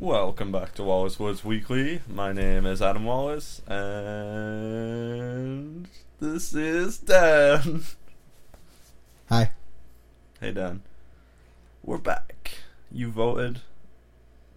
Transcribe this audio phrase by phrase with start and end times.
[0.00, 2.02] Welcome back to Wallace Woods Weekly.
[2.08, 4.68] My name is Adam Wallace, and
[6.20, 7.82] this is Dan.
[9.28, 9.50] Hi.
[10.40, 10.82] Hey, Dan.
[11.82, 12.58] We're back.
[12.92, 13.60] You voted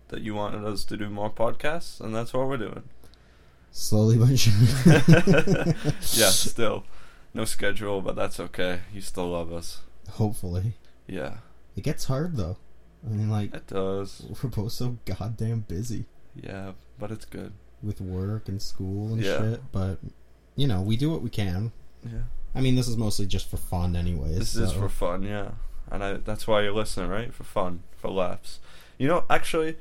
[0.09, 2.83] that you wanted us to do more podcasts, and that's what we're doing.
[3.71, 4.53] Slowly but sure.
[6.13, 6.83] yeah, still.
[7.33, 8.81] No schedule, but that's okay.
[8.93, 9.81] You still love us.
[10.11, 10.73] Hopefully.
[11.07, 11.37] Yeah,
[11.75, 12.57] It gets hard though.
[13.05, 14.23] I mean, like it does.
[14.43, 17.53] we're both so goddamn busy Yeah, but it's good.
[17.81, 19.37] with work and school and Yeah.
[19.39, 19.71] shit.
[19.71, 19.97] But
[20.55, 21.71] you know, we do what we can.
[22.03, 22.23] Yeah.
[22.53, 24.37] I mean, this is mostly just for fun, anyways.
[24.37, 25.51] This is for fun, yeah.
[25.89, 27.33] And I, that's why you're listening, right?
[27.33, 28.59] For fun, for laughs.
[28.97, 29.77] You know, actually,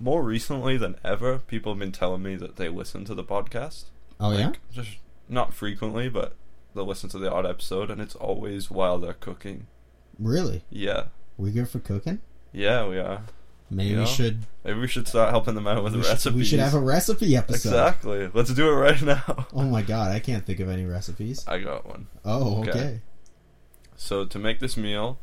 [0.00, 3.84] more recently than ever, people have been telling me that they listen to the podcast.
[4.20, 4.52] Oh yeah.
[4.72, 4.96] Just
[5.28, 6.34] not frequently, but
[6.74, 9.66] they'll listen to the odd episode, and it's always while they're cooking.
[10.18, 10.64] Really?
[10.70, 11.04] Yeah.
[11.38, 12.20] We good for cooking?
[12.54, 13.22] Yeah, we are.
[13.70, 14.02] Maybe You know?
[14.02, 14.44] we should.
[14.64, 17.36] Maybe we should start helping them out with the should we should have a recipe
[17.36, 17.68] episode.
[17.68, 18.30] Exactly.
[18.32, 19.46] Let's do it right now.
[19.52, 21.44] Oh my god, I can't think of any recipes.
[21.48, 22.06] I got one.
[22.24, 22.70] Oh, Okay.
[22.70, 23.00] okay.
[23.96, 25.18] So to make this meal,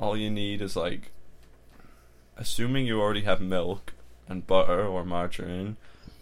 [0.00, 1.12] all you need is like,
[2.36, 3.92] assuming you already have milk
[4.28, 5.76] and butter or margarine,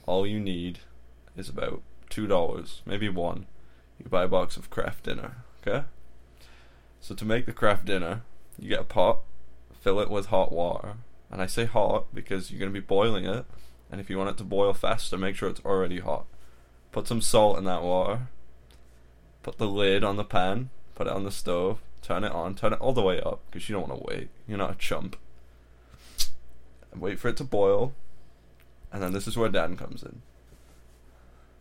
[0.06, 0.80] all you need
[1.36, 3.46] is about two dollars, maybe one.
[3.98, 5.36] You buy a box of Kraft dinner,
[5.66, 5.84] okay?
[7.00, 8.22] So to make the Kraft dinner,
[8.58, 9.18] you get a pot,
[9.84, 10.94] fill it with hot water,
[11.30, 13.44] and I say hot because you're gonna be boiling it,
[13.92, 16.24] and if you want it to boil faster, make sure it's already hot.
[16.90, 18.28] Put some salt in that water.
[19.42, 22.72] Put the lid on the pan, put it on the stove, turn it on, turn
[22.72, 24.30] it all the way up because you don't want to wait.
[24.48, 25.16] You're not a chump.
[26.90, 27.92] And wait for it to boil,
[28.90, 30.22] and then this is where Dan comes in.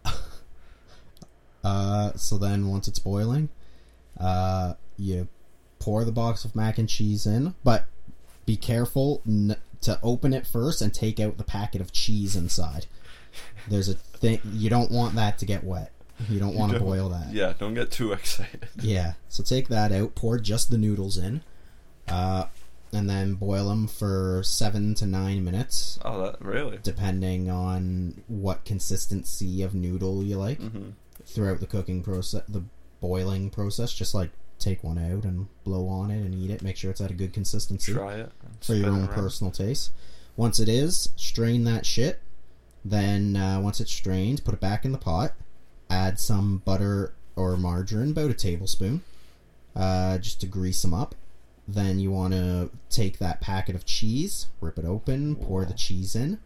[1.65, 3.47] Uh, so then once it's boiling,
[4.19, 5.29] uh, you
[5.79, 7.85] pour the box of mac and cheese in, but
[8.45, 12.85] be careful n- to open it first and take out the packet of cheese inside.
[13.67, 15.91] There's a thing you don't want that to get wet.
[16.29, 17.33] You don't want to boil that.
[17.33, 18.67] Yeah, don't get too excited.
[18.81, 19.13] Yeah.
[19.29, 20.15] So take that out.
[20.15, 21.41] Pour just the noodles in,
[22.07, 22.45] uh,
[22.93, 26.77] and then boil them for seven to nine minutes, Oh, that really?
[26.83, 30.89] depending on what consistency of noodle you like hmm
[31.25, 32.63] throughout the cooking process, the
[33.01, 36.61] boiling process, just like take one out and blow on it and eat it.
[36.61, 38.31] Make sure it's at a good consistency Try it
[38.61, 39.09] for your own around.
[39.09, 39.91] personal taste.
[40.35, 42.19] Once it is, strain that shit.
[42.85, 45.33] Then uh, once it's strained, put it back in the pot.
[45.89, 49.01] Add some butter or margarine, about a tablespoon,
[49.75, 51.15] uh, just to grease them up.
[51.67, 56.15] Then you want to take that packet of cheese, rip it open, pour the cheese
[56.15, 56.39] in.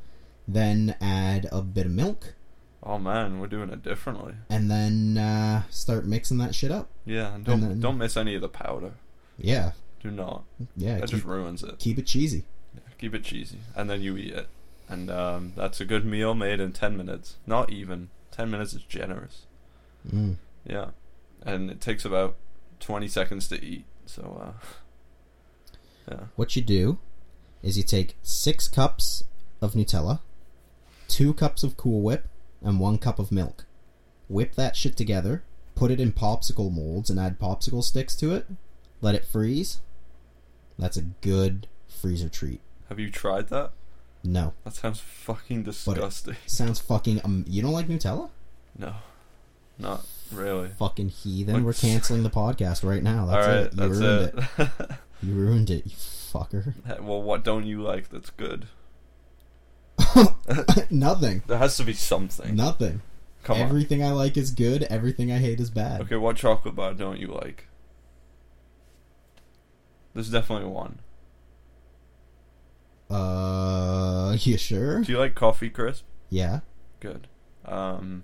[0.48, 2.36] Then add a bit of milk,
[2.84, 4.34] Oh man, we're doing it differently.
[4.50, 6.90] and then uh, start mixing that shit up.
[7.06, 8.92] Yeah, and don't then- don't miss any of the powder.
[9.38, 9.72] Yeah,
[10.02, 10.44] Do not.
[10.76, 10.96] yeah.
[10.96, 11.78] That Keep, just ruins it.
[11.80, 12.44] keep it cheesy.
[12.74, 14.48] Yeah, Keep it cheesy, and then you eat it,
[14.90, 17.36] and um, that's a good meal made in ten minutes.
[17.46, 19.46] Not even ten minutes is generous.
[20.10, 20.38] Mm.
[20.66, 20.88] Yeah,
[21.44, 22.36] and it takes about
[22.80, 23.86] twenty seconds to eat.
[24.06, 24.66] So, uh,
[26.12, 27.00] yeah, What you do
[27.62, 29.24] is you take six cups
[29.62, 30.20] of Nutella,
[31.08, 32.28] two cups of Cool Whip,
[32.62, 33.66] and one cup of milk.
[34.30, 35.44] Whip that shit together,
[35.76, 38.48] put it in popsicle molds, and add popsicle sticks to it.
[39.02, 39.82] Let it freeze.
[40.78, 42.62] That's a good freezer treat.
[42.90, 43.72] have you tried that?
[44.24, 46.36] No, That sounds fucking disgusting.
[46.48, 47.22] sounds fucking.
[47.24, 48.30] Um, you don't like Nutella?
[48.78, 48.96] No,
[49.78, 50.70] not really.
[50.70, 51.64] Fucking heathen.
[51.64, 53.26] We're canceling the podcast right now.
[53.28, 53.74] That's right, it.
[53.74, 54.90] You that's ruined it.
[54.90, 54.92] it.
[55.24, 55.86] You ruined it.
[55.86, 56.74] You fucker.
[57.02, 58.68] well, what don't you like that's good?
[60.90, 61.44] Nothing.
[61.48, 62.56] There has to be something.
[62.56, 63.02] Nothing.
[63.44, 63.64] Come on.
[63.64, 64.84] Everything I like is good.
[64.84, 66.02] Everything I hate is bad.
[66.02, 67.68] Okay, what chocolate bar don't you like?
[70.14, 71.00] There's definitely one.
[73.10, 75.02] Uh, you sure?
[75.04, 76.04] Do you like coffee crisp?
[76.30, 76.62] Yeah.
[77.00, 77.28] Good.
[77.66, 78.24] Um,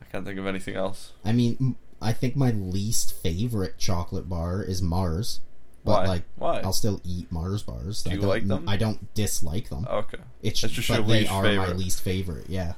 [0.00, 1.12] I can't think of anything else.
[1.24, 5.40] I mean, I think my least favorite chocolate bar is Mars.
[5.84, 6.06] But Why?
[6.06, 6.60] like, Why?
[6.60, 8.02] I'll still eat Mars bars.
[8.02, 8.68] Do I you don't- like them?
[8.68, 9.86] I don't dislike them.
[9.88, 10.18] Okay.
[10.42, 11.76] it's it's just but your they least are my favorite.
[11.78, 12.44] least favorite.
[12.50, 12.74] Yeah,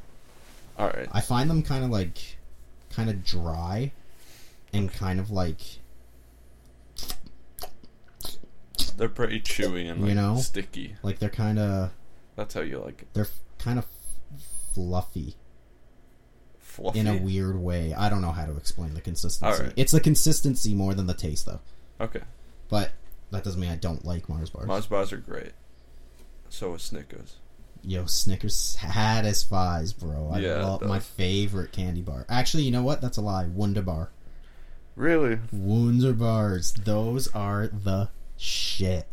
[0.78, 1.08] All right.
[1.12, 2.19] I find them kind of like,
[2.90, 3.90] kind of dry,
[4.72, 5.58] and kind of like
[8.96, 10.37] They're pretty chewy and You like know?
[10.38, 10.96] sticky.
[11.02, 11.90] like they're kind of
[12.37, 13.08] That's how you like it.
[13.14, 13.28] they're
[13.58, 13.87] kind of
[14.75, 15.34] fluffy
[16.58, 16.99] Fluffy.
[17.00, 17.93] in a weird way.
[17.94, 19.54] I don't know how to explain the consistency.
[19.60, 19.72] Alright.
[19.76, 21.60] It's the consistency more than the taste, though.
[22.00, 22.22] Okay.
[22.72, 22.90] But
[23.32, 24.66] that doesn't mean I don't like Mars bars.
[24.66, 25.52] Mars bars are great.
[26.48, 27.36] So is Snickers.
[27.82, 30.30] Yo, Snickers satisfies, bro.
[30.32, 32.24] I Yeah, love my favorite candy bar.
[32.30, 33.02] Actually, you know what?
[33.02, 33.44] That's a lie.
[33.44, 34.10] Wunderbar.
[34.96, 35.38] Really?
[35.52, 36.72] Wunder bars.
[36.72, 38.08] Those are the
[38.38, 39.06] shit.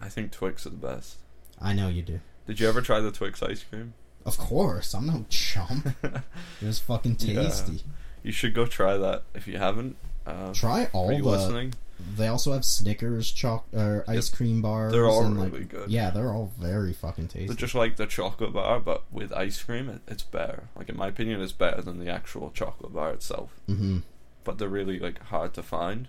[0.00, 1.18] I think Twix are the best.
[1.60, 2.20] I know you do.
[2.46, 3.92] Did you ever try the Twix ice cream?
[4.24, 5.88] Of course, I'm no chump.
[6.02, 6.22] It
[6.66, 7.42] was fucking Yeah.
[7.42, 7.82] tasty.
[8.22, 9.96] You should go try that if you haven't.
[10.26, 11.28] Uh, Try all are you the.
[11.30, 11.74] listening?
[12.16, 14.92] They also have Snickers, choc or ice cream bars.
[14.92, 15.90] They're all and, really like, good.
[15.90, 17.46] Yeah, they're all very fucking tasty.
[17.46, 20.64] They're just like the chocolate bar, but with ice cream, it, it's better.
[20.76, 23.50] Like in my opinion, it's better than the actual chocolate bar itself.
[23.66, 23.98] hmm
[24.44, 26.08] But they're really like hard to find.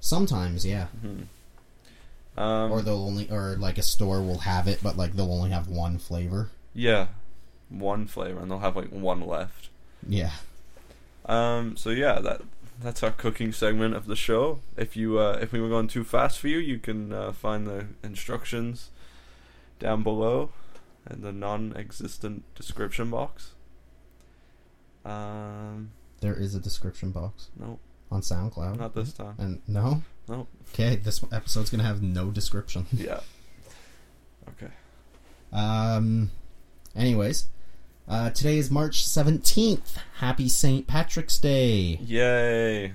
[0.00, 0.86] Sometimes, yeah.
[1.02, 1.22] hmm
[2.36, 5.50] Um, or they'll only, or like a store will have it, but like they'll only
[5.50, 6.50] have one flavor.
[6.74, 7.06] yeah,
[7.68, 9.68] one flavor, and they'll have like one left.
[10.08, 10.32] Yeah.
[11.26, 12.40] Um, so yeah, that
[12.82, 14.60] that's our cooking segment of the show.
[14.76, 17.66] If you uh, if we were going too fast for you, you can uh, find
[17.66, 18.90] the instructions
[19.78, 20.50] down below
[21.10, 23.52] in the non-existent description box.
[25.04, 25.90] Um,
[26.20, 27.78] There is a description box no,
[28.10, 28.78] on SoundCloud.
[28.78, 29.34] not this time.
[29.38, 30.02] And no?
[30.28, 30.46] No.
[30.74, 32.86] Okay, this episode's gonna have no description.
[32.92, 33.20] Yeah.
[34.48, 34.72] Okay.
[35.52, 36.30] Um.
[36.94, 37.46] Anyways,
[38.10, 39.96] uh, today is March seventeenth.
[40.16, 40.86] Happy St.
[40.86, 41.98] Patrick's Day.
[42.02, 42.92] Yay!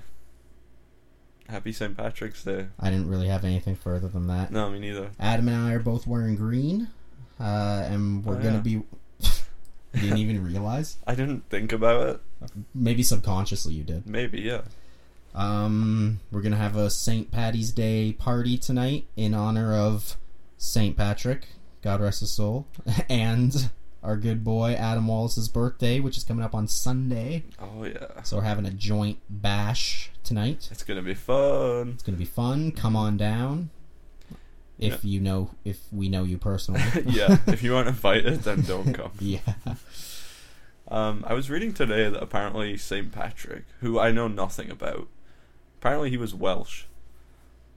[1.48, 1.96] Happy St.
[1.96, 2.66] Patrick's Day.
[2.78, 4.50] I didn't really have anything further than that.
[4.52, 5.10] No, me neither.
[5.18, 6.88] Adam and I are both wearing green,
[7.40, 8.80] uh, and we're Oh, gonna yeah.
[8.80, 8.82] be.
[10.00, 10.98] didn't even realize?
[11.06, 12.20] I didn't think about it.
[12.74, 14.06] Maybe subconsciously you did.
[14.06, 14.62] Maybe, yeah.
[15.34, 17.30] Um, we're gonna have a St.
[17.30, 20.16] Patty's Day party tonight in honor of
[20.58, 20.96] St.
[20.96, 21.46] Patrick,
[21.82, 22.66] God rest his soul,
[23.08, 23.70] and
[24.06, 27.42] our good boy Adam Wallace's birthday, which is coming up on Sunday.
[27.58, 28.22] Oh yeah.
[28.22, 30.68] So we're having a joint bash tonight.
[30.70, 31.90] It's gonna be fun.
[31.94, 32.70] It's gonna be fun.
[32.70, 33.70] Come on down.
[34.78, 36.82] If you know, if we know you personally.
[37.06, 37.38] yeah.
[37.46, 39.10] If you aren't invited, then don't come.
[39.20, 39.40] yeah.
[40.88, 43.10] Um, I was reading today that apparently St.
[43.10, 45.08] Patrick, who I know nothing about,
[45.80, 46.84] apparently he was Welsh.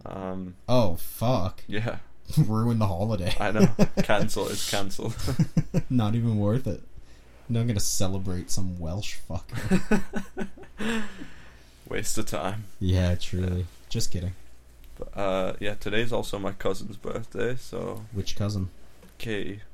[0.05, 1.63] Um, Oh fuck!
[1.67, 1.97] yeah,
[2.37, 3.35] Ruin the holiday.
[3.39, 3.67] I know.
[4.03, 5.15] Cancel is cancelled.
[5.89, 6.81] Not even worth it.
[7.49, 10.03] No, I'm gonna celebrate some Welsh fucker.
[11.89, 12.65] Waste of time.
[12.79, 13.65] yeah, truly.
[13.89, 14.33] Just kidding.
[14.97, 18.69] But uh, yeah, today's also my cousin's birthday, so Which cousin?
[19.17, 19.61] Kay.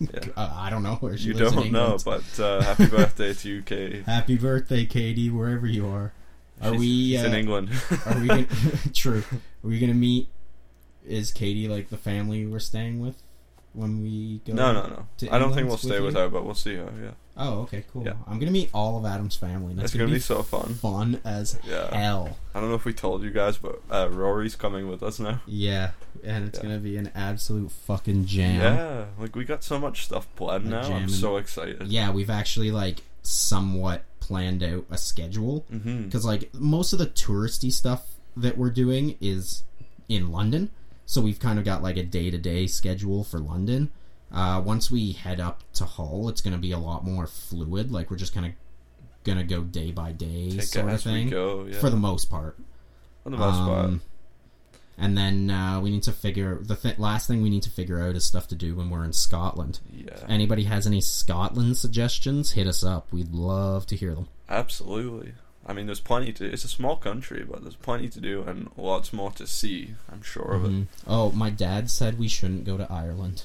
[0.00, 0.20] Yeah.
[0.36, 3.62] Uh, I don't know where she You don't know, but uh, happy birthday to you,
[3.62, 4.02] Kay.
[4.04, 6.12] Happy birthday, Katie, wherever you are.
[6.60, 6.86] Are She's- we?
[7.12, 7.70] she's in uh, England.
[8.06, 8.26] Are we?
[8.28, 8.46] Gonna,
[8.92, 9.22] true.
[9.30, 10.28] Are we gonna meet?
[11.08, 13.22] Is Katie like the family we're staying with
[13.72, 14.52] when we go?
[14.54, 15.06] no, no, no.
[15.32, 16.20] I don't think we'll stay with you?
[16.20, 16.92] her, but we'll see her.
[17.02, 17.10] Yeah,
[17.40, 18.04] Oh, okay, cool.
[18.04, 18.14] Yeah.
[18.26, 19.70] I'm gonna meet all of Adam's family.
[19.72, 20.74] and it's That's gonna be so fun.
[20.74, 21.94] fun as Yeah.
[21.96, 22.36] hell.
[22.54, 25.40] I don't know if we told you guys, but uh, Rory's coming with us now.
[25.46, 25.90] Yeah,
[26.24, 26.62] and it's Yeah.
[26.64, 28.60] gonna be an absolute fucking jam.
[28.60, 30.92] Yeah, like we got so much stuff planned A now.
[30.92, 31.86] I'm so excited.
[31.86, 36.04] Yeah, we've actually like somewhat planned out a schedule Mm-hmm.
[36.04, 38.02] because like most of the touristy stuff
[38.36, 39.62] that we're doing is
[40.08, 40.70] in London,
[41.08, 43.90] so we've kind of got like a day to day schedule for London.
[44.30, 47.90] Uh, once we head up to Hull, it's gonna be a lot more fluid.
[47.90, 48.52] Like we're just kind of
[49.24, 51.64] gonna go day by day Take sort of thing go.
[51.64, 51.78] Yeah.
[51.78, 52.58] for the most part.
[53.24, 53.84] For the most part.
[53.86, 54.02] Um,
[54.98, 58.02] And then uh, we need to figure the th- last thing we need to figure
[58.02, 59.78] out is stuff to do when we're in Scotland.
[59.90, 60.18] Yeah.
[60.28, 62.52] Anybody has any Scotland suggestions?
[62.52, 63.10] Hit us up.
[63.12, 64.28] We'd love to hear them.
[64.48, 65.32] Absolutely.
[65.68, 66.50] I mean, there's plenty to.
[66.50, 69.94] It's a small country, but there's plenty to do and lots more to see.
[70.10, 70.70] I'm sure of it.
[70.70, 70.82] Mm-hmm.
[71.06, 73.44] Oh, my dad said we shouldn't go to Ireland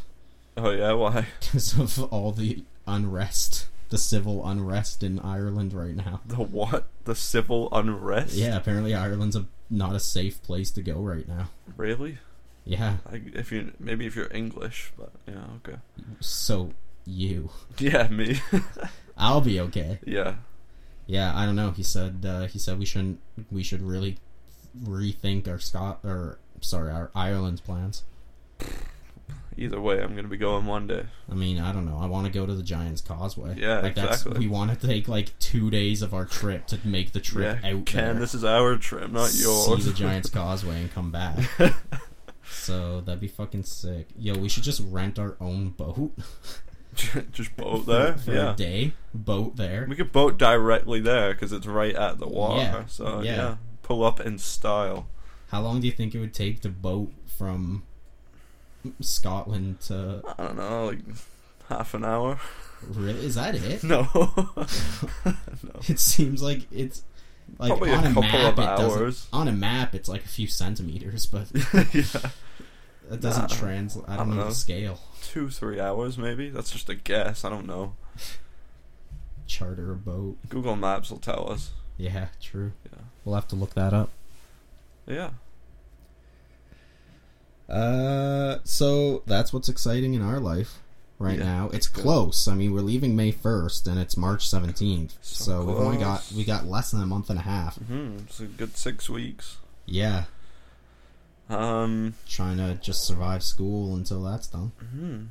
[0.55, 1.27] Oh yeah, why?
[1.39, 6.21] because of all the unrest, the civil unrest in Ireland right now.
[6.25, 6.87] The what?
[7.05, 8.33] The civil unrest?
[8.33, 11.49] Yeah, apparently Ireland's a not a safe place to go right now.
[11.77, 12.19] Really?
[12.65, 15.79] Yeah, Like if you maybe if you're English, but yeah, okay.
[16.21, 16.71] so
[17.05, 18.39] you, Yeah, me.
[19.17, 19.99] I'll be okay.
[20.05, 20.35] yeah.
[21.05, 21.71] Yeah, I don't know.
[21.71, 23.19] He said uh, he said we shouldn't
[23.51, 24.17] we should really
[24.83, 28.03] rethink our Scot or sorry our Ireland's plans.
[29.55, 31.05] Either way, I'm gonna be going one day.
[31.29, 31.99] I mean, I don't know.
[32.01, 33.55] I want to go to the Giants Causeway.
[33.57, 34.31] Yeah, like exactly.
[34.31, 37.59] That's, we want to take like two days of our trip to make the trip
[37.61, 39.83] yeah, out Ken, there, this is our trip, not yours.
[39.83, 41.37] see the Giants Causeway, and come back.
[42.49, 44.07] so that'd be fucking sick.
[44.17, 46.13] Yo, we should just rent our own boat
[47.31, 48.17] Just boat there.
[48.17, 48.53] for yeah.
[48.53, 48.93] a day.
[49.13, 49.85] Boat there.
[49.87, 52.61] We could boat directly there because it's right at the water.
[52.61, 53.35] Yeah, So yeah.
[53.35, 53.55] yeah.
[53.81, 55.07] pull up in style.
[55.49, 57.83] How long do you think it would take to boat from
[59.01, 60.23] Scotland to?
[60.37, 60.99] I don't know, like
[61.69, 62.39] half an hour.
[62.87, 63.83] Really, is that it?
[63.83, 65.35] No, no,
[65.87, 67.03] It seems like it's
[67.59, 68.53] like probably on a, couple map.
[68.53, 69.01] It doesn't.
[69.01, 69.27] hours.
[69.31, 71.47] On a map, it's like a few centimeters, but
[71.93, 72.29] yeah,
[73.11, 74.05] it doesn't Nah, translate.
[74.07, 74.49] I I don't don't know know.
[74.49, 74.99] the scale.
[75.21, 76.49] two three hours maybe.
[76.49, 77.43] That's just a guess.
[77.45, 77.93] I don't know.
[79.47, 80.37] Charter a boat.
[80.49, 81.71] Google Maps will tell us.
[81.97, 82.71] Yeah, true.
[82.91, 84.09] Yeah, We'll have to look that up.
[85.05, 85.31] yeah.
[87.69, 90.79] Uh, so that's what's exciting in our life
[91.19, 91.69] right Yeah, now.
[91.71, 92.47] It's close.
[92.47, 95.17] I mean, we're leaving May first, and it's March seventeenth.
[95.21, 97.77] So, So we've only got we got less than a month and a half.
[97.77, 99.57] hmm It's a good six weeks.
[99.85, 100.25] Yeah,
[101.53, 102.15] Um.
[102.27, 104.71] trying to just survive school until that's done.
[104.91, 105.23] hmm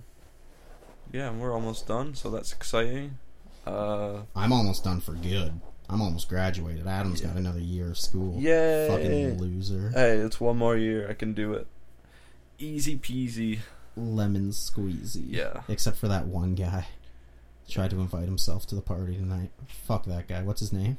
[1.12, 3.18] Yeah, and we're almost done, so that's exciting.
[3.66, 4.22] Uh.
[4.36, 5.52] I'm almost done for good.
[5.88, 6.86] I'm almost graduated.
[6.86, 7.28] Adam's Yeah.
[7.28, 8.36] got another year of school.
[8.40, 9.90] Yeah, Fucking loser.
[9.90, 11.08] Hey, it's one more year.
[11.08, 11.66] I can do it.
[12.58, 13.58] Easy peasy.
[13.96, 15.24] Lemon squeezy.
[15.26, 15.62] Yeah.
[15.68, 16.86] Except for that one guy.
[17.68, 19.50] Tried to invite himself to the party tonight.
[19.66, 20.42] Fuck that guy.
[20.42, 20.96] What's his name?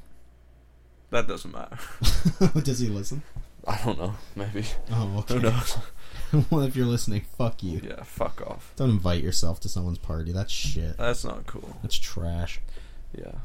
[1.10, 1.78] That doesn't matter.
[2.62, 3.22] Does he listen?
[3.68, 4.16] I don't know.
[4.36, 4.66] Maybe.
[4.92, 5.36] Oh, okay.
[5.36, 5.78] Who knows?
[6.50, 7.82] well, if you're listening, fuck you.
[7.84, 8.04] yeah.
[8.04, 8.74] Fuck off.
[8.76, 10.32] Don't invite yourself to someone's party.
[10.32, 10.98] That's shit.
[10.98, 11.78] That's not cool.
[11.82, 12.60] That's trash.
[13.18, 13.36] Yeah.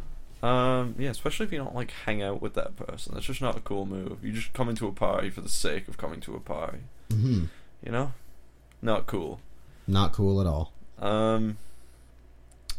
[0.42, 0.94] Um.
[0.98, 1.10] Yeah.
[1.10, 3.14] Especially if you don't like hang out with that person.
[3.14, 4.24] That's just not a cool move.
[4.24, 6.78] You just come into a party for the sake of coming to a party.
[7.10, 7.44] Mm-hmm.
[7.84, 8.12] You know.
[8.82, 9.40] Not cool.
[9.86, 10.72] Not cool at all.
[10.98, 11.58] Um.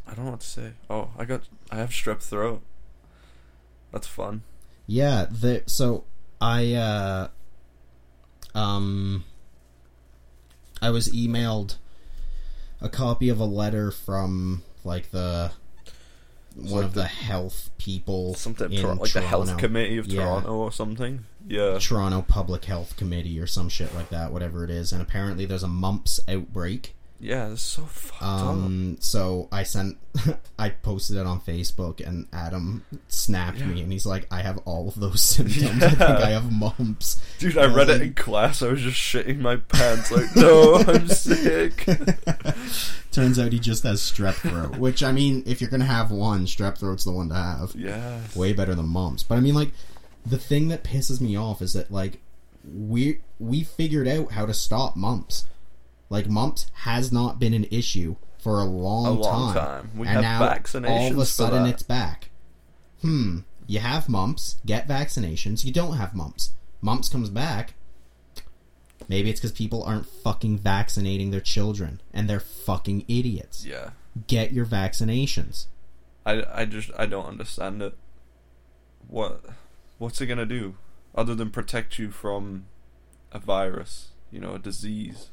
[0.07, 0.71] I don't know what to say.
[0.89, 1.41] Oh, I got.
[1.69, 2.61] I have strep throat.
[3.91, 4.41] That's fun.
[4.87, 6.03] Yeah, the so
[6.41, 7.27] I uh
[8.55, 9.23] um
[10.81, 11.75] I was emailed
[12.81, 15.51] a copy of a letter from like the
[16.55, 20.07] one like of the, the- health people Something in Tor- like the health committee of
[20.07, 20.23] Yeah.
[20.23, 21.25] Toronto or something.
[21.47, 21.77] Yeah.
[21.79, 24.91] Toronto Public Health Committee or some shit like that, whatever it is.
[24.91, 26.95] And apparently there's a mumps outbreak.
[27.19, 27.49] Yeah.
[27.51, 28.29] It's so fucked up.
[28.49, 29.97] Um, so I sent,
[30.59, 33.65] I posted it on Facebook, and Adam snapped Yeah.
[33.67, 35.83] me, and he's like, "I have all of those symptoms.
[35.83, 38.61] I think I have mumps." Dude, I I read it in class.
[38.61, 40.11] I was just shitting my pants.
[40.11, 41.85] Like, no, I'm sick.
[43.11, 46.45] Turns out he just has strep throat, which I mean, if you're gonna have one,
[46.45, 47.75] strep throat's the one to have.
[47.75, 48.19] Yeah.
[48.35, 49.23] Way better than mumps.
[49.23, 49.71] But I mean, like,
[50.25, 52.19] the thing that pisses me off is that like
[52.63, 55.45] we we figured out how to stop mumps.
[56.09, 59.91] Like mumps has not been an issue for a long, A long time.
[59.95, 62.29] We and have now vaccinations all of a sudden it's back.
[63.01, 63.39] Hmm.
[63.67, 65.63] You have mumps, get vaccinations.
[65.63, 66.51] You don't have mumps.
[66.81, 67.75] Mumps comes back.
[69.07, 73.65] Maybe it's because people aren't fucking vaccinating their children, and they're fucking idiots.
[73.65, 73.91] Yeah.
[74.27, 75.67] Get your vaccinations.
[76.25, 77.95] I, I just I don't understand it.
[79.07, 79.41] What
[79.97, 80.75] what's it gonna do
[81.15, 82.65] other than protect you from
[83.31, 84.09] a virus?
[84.31, 85.29] You know, a disease.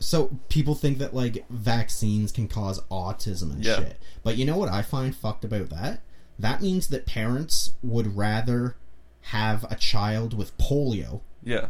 [0.00, 3.76] So people think that like vaccines can cause autism and Yeah.
[3.76, 4.00] shit.
[4.22, 6.00] But you know what I find fucked about that?
[6.38, 8.76] That means that parents would rather
[9.24, 11.66] have a child with polio Yeah.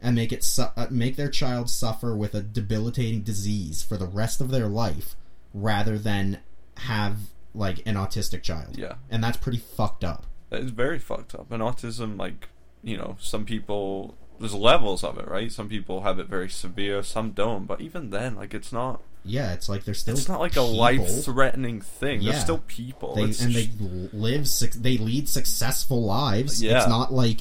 [0.00, 4.06] and make it su- uh, make their child suffer with a debilitating disease for the
[4.06, 5.14] rest of their life
[5.52, 6.38] rather than
[6.78, 7.18] have
[7.54, 8.78] like an autistic child.
[8.78, 8.94] Yeah.
[9.10, 10.26] And that's pretty fucked up.
[10.50, 11.52] It's very fucked up.
[11.52, 12.48] And autism, like,
[12.82, 15.50] you know, some people there's levels of it, right?
[15.50, 17.66] Some people have it very severe, some don't.
[17.66, 19.02] But even then, like, it's not.
[19.24, 22.22] Yeah, it's like they're still It's not like a life-threatening thing.
[22.22, 22.32] Yeah.
[22.32, 23.14] They're still people.
[23.16, 26.62] They, It's and they just- live they lead successful lives.
[26.62, 26.78] Yeah.
[26.78, 27.40] It's not like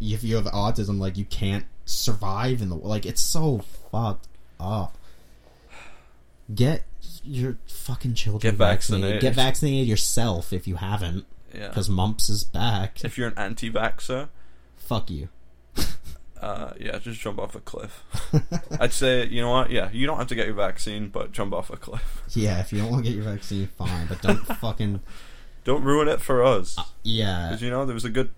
[0.00, 3.58] if you have autism like you can't survive in the like it's so
[3.90, 4.28] fucked
[4.60, 4.98] up.
[6.54, 6.82] Get
[7.24, 9.04] your fucking children Get vaccinated.
[9.04, 9.22] vaccinated.
[9.22, 11.68] Get vaccinated yourself if you haven't yeah.
[11.70, 13.04] cuz mumps is back.
[13.04, 14.28] If you're an anti-vaxer,
[14.76, 15.28] Fuck you.
[16.40, 18.04] Uh, yeah, just jump off a cliff.
[18.80, 19.70] I'd say, you know what?
[19.70, 22.22] Yeah, you don't have to get your vaccine, but jump off a cliff.
[22.30, 25.00] yeah, if you don't want to get your vaccine fine, but don't fucking
[25.64, 26.78] Don't ruin it for us.
[27.02, 27.48] yeah.
[27.48, 28.30] Because you know, there was a good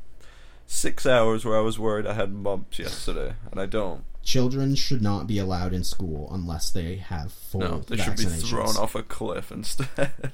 [0.66, 4.04] six hours where I was worried I had mumps yesterday, and I don't.
[4.22, 8.24] Children should not be allowed in school unless they have full No, they should be
[8.24, 10.32] thrown off a cliff instead.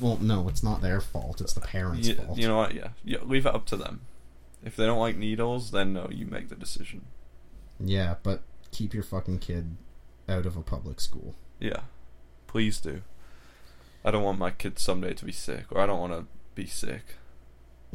[0.00, 1.40] Well, no, it's not their fault.
[1.40, 2.38] It's the parents' you, fault.
[2.38, 2.74] you know what?
[2.74, 4.00] Yeah, yeah, leave it up to them.
[4.64, 7.02] If they don't like needles, then no, you make the decision.
[7.78, 9.76] Yeah, but keep your fucking kid
[10.28, 11.34] out of a public school.
[11.60, 11.80] Yeah,
[12.46, 13.02] please do.
[14.04, 16.66] I don't want my kid someday to be sick, or I don't want to be
[16.66, 17.16] sick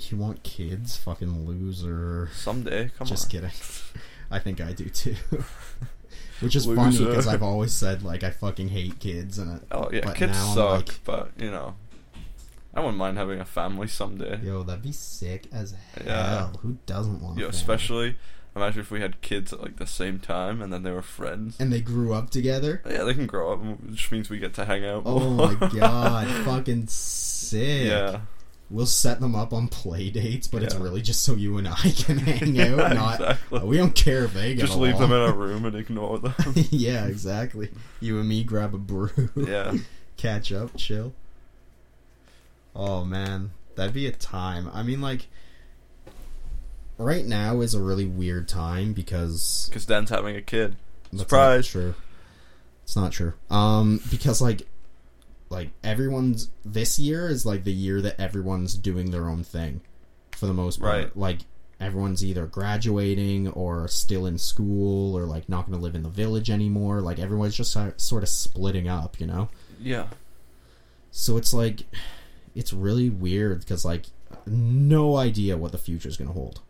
[0.10, 0.98] You want kids?
[0.98, 2.30] Fucking loser.
[2.34, 2.92] someday.
[2.98, 3.42] Come Just on.
[3.42, 3.56] Just
[3.92, 4.02] kidding.
[4.32, 5.16] I think I do too.
[6.40, 10.02] Which is funny because I've always said like I fucking hate kids and Oh yeah,
[10.06, 11.76] but kids suck, like, but you know,
[12.74, 14.40] I wouldn't mind having a family someday.
[14.44, 16.04] yo, that'd be sick as hell.
[16.06, 16.48] Yeah.
[16.62, 17.38] Who doesn't want?
[17.38, 17.50] a family?
[17.50, 18.16] especially
[18.56, 21.58] imagine if we had kids at like the same time and then they were friends.
[21.60, 22.82] and they grew up together.
[22.90, 23.60] Yeah, they can grow up,
[23.90, 25.04] which means we get to hang out.
[25.06, 25.52] Oh more.
[25.54, 27.88] my god, fucking sick.
[27.88, 28.22] Yeah,
[28.72, 31.74] We'll set them up on play dates, but it's really just so you and I
[31.96, 32.78] can hang out.
[32.78, 33.60] Yeah, not exactly.
[33.62, 35.30] we don't care if they get just leave them in along.
[35.32, 36.36] a room and ignore them.
[36.70, 37.70] yeah, exactly.
[38.00, 39.30] You and me grab a brew.
[39.36, 39.74] yeah,
[40.18, 41.14] catch up, chill.
[42.81, 44.71] Oh man, that'd be a time.
[44.74, 45.27] I mean, like,
[46.98, 50.77] right now is a really weird time because Because Dan's having a kid.
[51.13, 51.65] Surprise.
[51.65, 51.95] Not true.
[52.83, 53.33] It's not true.
[53.50, 54.62] Um, because like,
[55.50, 59.81] like everyone's this year is like the year that everyone's doing their own thing,
[60.31, 61.03] for the most part.
[61.03, 61.17] Right.
[61.17, 61.39] Like
[61.81, 66.09] everyone's either graduating or still in school or like not going to live in the
[66.09, 67.01] village anymore.
[67.01, 69.50] Like everyone's just sort of splitting up, you know.
[69.81, 70.07] Yeah.
[71.12, 71.83] So it's like,
[72.56, 74.06] it's really weird because like,
[74.46, 76.62] no idea what the future is going to hold.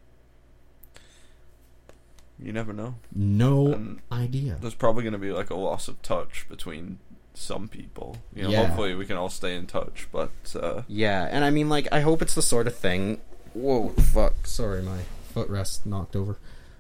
[2.41, 2.95] You never know.
[3.13, 4.57] No And idea.
[4.61, 6.99] there's probably going to be like a loss of touch between
[7.33, 8.17] some people.
[8.33, 8.65] You know, Yeah.
[8.67, 10.07] hopefully we can all stay in touch.
[10.11, 13.19] But uh, Yeah, and I mean, like, I hope it's the sort of thing.
[13.53, 14.45] Whoa, fuck!
[14.45, 14.99] Sorry, my
[15.33, 16.37] footrest knocked over.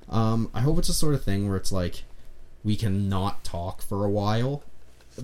[0.07, 2.03] Um, I hope it's the sort of thing where it's like
[2.63, 4.63] we can not talk for a while,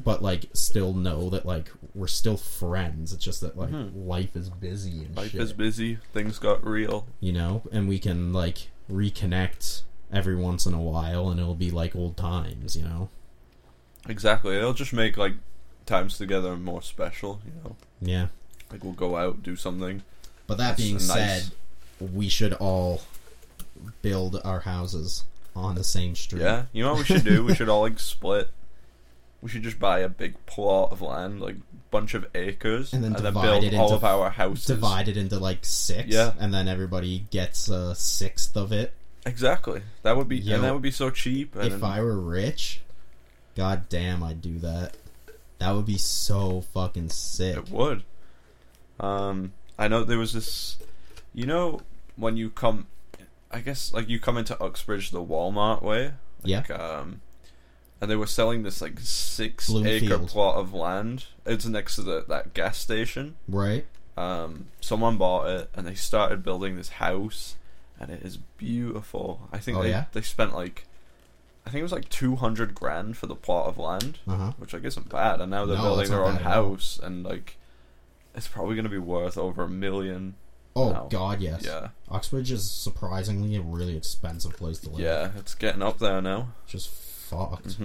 [0.04, 3.14] but like still know that like we're still friends.
[3.14, 4.06] It's just that like Mhm.
[4.08, 5.98] life is busy and life shit, is busy.
[6.14, 7.08] Things got real.
[7.20, 9.82] you know, and we can like reconnect
[10.14, 13.10] every once in a while, and it'll be like old times, you know.
[14.08, 14.56] Exactly.
[14.56, 15.34] It'll just make like
[15.86, 17.42] times together more special.
[17.46, 18.28] You know, Yeah.
[18.72, 20.04] like we'll go out, do something.
[20.48, 21.06] But that That's being nice.
[21.06, 21.52] said,
[22.00, 23.02] we should all
[24.02, 25.24] build our houses
[25.56, 26.42] on the same street.
[26.42, 26.66] Yeah.
[26.72, 27.44] You know what we should do?
[27.44, 28.50] we should all like split.
[29.46, 31.58] We should just buy a big plot of land, like
[31.92, 34.66] bunch of acres, And then divide build it all into- of our houses.
[34.66, 36.34] Divide it into like six, Yeah.
[36.40, 38.94] and then everybody gets a sixth of it.
[39.24, 39.84] Exactly.
[40.02, 40.56] That would be, Yo.
[40.56, 41.56] and that would be so cheap.
[41.56, 42.82] And If I were rich,
[43.56, 44.96] god damn, I'd do that.
[45.60, 47.56] That would be so fucking sick.
[47.58, 48.04] It would.
[49.00, 50.78] Um, I know there was this.
[51.36, 51.82] You know,
[52.16, 52.88] when you come,
[53.52, 56.14] I guess like you come into Uxbridge the Walmart way.
[56.44, 56.58] Yeah.
[56.68, 57.22] Like, um,
[58.02, 61.26] and they were selling this like six acre plot of land.
[61.46, 63.36] It's next to the that gas station.
[63.48, 63.86] Right?
[64.18, 67.56] Um, someone bought it and they started building this house,
[68.00, 69.48] and it is beautiful.
[69.52, 70.06] I think Oh, they yeah?
[70.14, 70.86] they spent like.
[71.68, 74.52] I think it was like two hundred grand for the plot of land Uh huh.
[74.60, 75.42] which like isn't bad.
[75.42, 77.58] And now they're No, building their own house, and like
[78.36, 80.36] it's probably going to be worth over a million.
[80.76, 81.08] Oh Wow.
[81.10, 81.64] god, yes.
[81.66, 85.00] Yeah, Uxbridge is surprisingly a really expensive place to live.
[85.00, 86.50] yeah, it's getting up there now.
[86.68, 86.90] Just
[87.30, 87.78] fucked.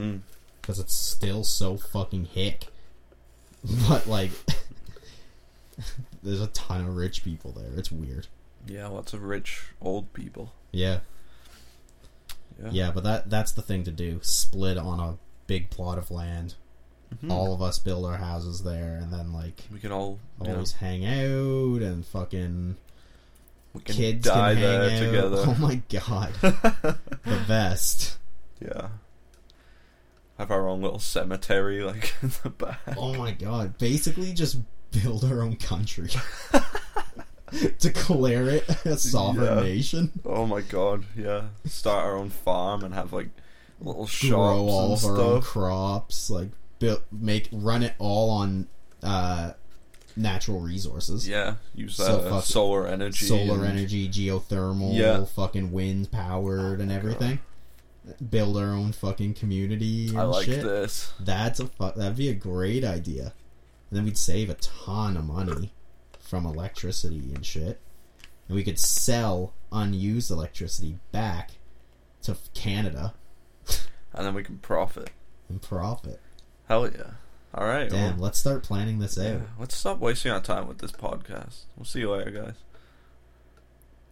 [0.60, 2.66] because it's still so fucking hick.
[3.88, 4.30] But like,
[6.22, 7.70] there's a ton of rich people there.
[7.76, 8.26] It's weird.
[8.66, 10.52] Yeah, lots of rich old people.
[10.72, 11.00] Yeah,
[12.62, 14.20] Yeah, yeah, but that that's the thing to do.
[14.22, 16.54] Split on a big plot of land.
[17.22, 17.30] Mhm.
[17.32, 20.54] All of us build our houses there, and then like we can all you know,
[20.54, 22.76] always hang out and fucking
[23.74, 25.06] we can kids die can there hang out.
[25.06, 25.44] together.
[25.48, 28.16] Oh my god, the best.
[28.60, 28.88] yeah,
[30.40, 32.80] have our own little cemetery like in the back.
[32.96, 33.78] Oh my god.
[33.78, 34.58] Basically, just
[34.90, 36.10] build our own country.
[37.80, 39.62] Declare it a sovereign Yeah.
[39.64, 40.12] nation.
[40.24, 41.46] Oh my god, yeah.
[41.66, 43.28] Start our own farm and have like
[43.80, 46.30] little shops Grow all and of our own crops.
[46.30, 48.68] Like, build, make run it all on
[49.02, 49.52] uh,
[50.16, 51.26] natural resources.
[51.28, 53.26] Yeah, use So uh, solar energy.
[53.26, 55.24] Solar and- energy, geothermal, Yeah.
[55.24, 57.40] fucking wind powered, Oh and everything.
[58.30, 60.62] Build our own fucking community and I like shit.
[60.62, 61.12] this.
[61.20, 63.34] That's a fu- that'd be a great idea.
[63.90, 65.72] And then we'd save a ton of money
[66.18, 67.80] from electricity and shit.
[68.48, 71.52] And we could sell unused electricity back
[72.22, 73.14] to Canada
[74.12, 75.10] And then we can profit.
[75.48, 76.20] and profit.
[76.68, 77.12] Hell yeah.
[77.56, 77.90] Alright.
[77.90, 79.40] Damn, well, let's start planning this yeah, out.
[79.58, 81.64] let's stop wasting our time with this podcast.
[81.76, 82.54] We'll see you later, guys.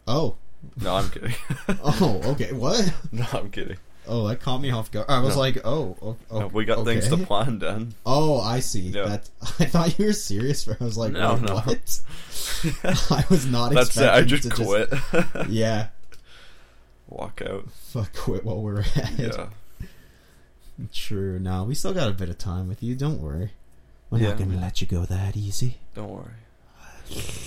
[0.06, 0.36] Oh,
[0.80, 1.34] No, I'm kidding.
[1.82, 2.52] oh, okay.
[2.52, 2.92] What?
[3.12, 3.76] no, I'm kidding.
[4.06, 5.06] Oh, that caught me off guard.
[5.08, 5.40] I was No.
[5.40, 7.94] like, oh, o- o- No, we got things to plan, Dan.
[8.06, 8.80] Oh, I see.
[8.88, 9.04] Yeah.
[9.04, 9.28] That
[9.60, 10.64] I thought you were serious.
[10.64, 11.56] For I was like, No, no.
[11.56, 12.00] what?
[13.10, 14.08] I was not That's it.
[14.08, 14.88] I just quit.
[15.48, 15.88] Yeah,
[17.08, 17.70] Walk out.
[17.70, 19.18] fuck, quit while we're ahead.
[19.18, 19.46] Yeah.
[20.92, 21.38] True.
[21.38, 22.94] Now we still got a bit of time with you.
[22.94, 23.50] Don't worry.
[24.10, 24.28] We're Yeah.
[24.30, 25.78] not gonna let you go that easy.
[25.94, 26.32] Don't worry.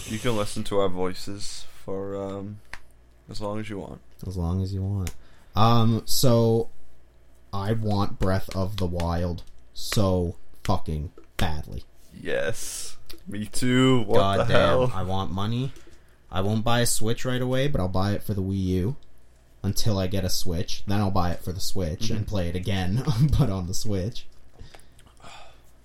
[0.08, 2.60] You can listen to our voices for um
[3.30, 4.02] as long as you want.
[4.28, 5.14] As long as you want.
[5.56, 6.04] Um.
[6.06, 6.70] So,
[7.54, 11.84] I want Breath of the Wild so fucking badly.
[12.14, 12.98] Yes.
[13.28, 14.02] Me too.
[14.04, 14.50] What God damn!
[14.50, 14.92] hell?
[14.94, 15.72] I want money.
[16.32, 18.96] I won't buy a Switch right away, but I'll buy it for the Wii U
[19.64, 20.84] until I get a Switch.
[20.88, 22.30] Then I'll buy it for the Switch and Mhm.
[22.30, 23.04] play it again,
[23.40, 24.26] but on the Switch.